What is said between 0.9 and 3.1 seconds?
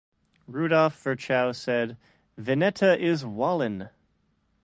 Virchow said: Vineta